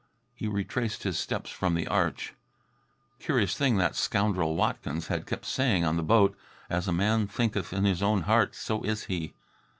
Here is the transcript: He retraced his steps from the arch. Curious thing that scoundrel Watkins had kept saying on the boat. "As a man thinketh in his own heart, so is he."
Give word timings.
He 0.33 0.47
retraced 0.47 1.03
his 1.03 1.19
steps 1.19 1.51
from 1.51 1.75
the 1.75 1.87
arch. 1.87 2.33
Curious 3.19 3.55
thing 3.55 3.77
that 3.77 3.95
scoundrel 3.95 4.55
Watkins 4.55 5.09
had 5.09 5.27
kept 5.27 5.45
saying 5.45 5.83
on 5.85 5.95
the 5.95 6.01
boat. 6.01 6.35
"As 6.71 6.87
a 6.87 6.91
man 6.91 7.27
thinketh 7.27 7.71
in 7.71 7.85
his 7.85 8.01
own 8.01 8.21
heart, 8.21 8.55
so 8.55 8.81
is 8.81 9.03
he." 9.03 9.35